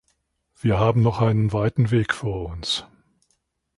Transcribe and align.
Wir 0.59 0.79
haben 0.79 1.03
noch 1.03 1.21
einen 1.21 1.53
weiten 1.53 1.91
Weg 1.91 2.15
vor 2.15 2.49
uns. 2.49 2.87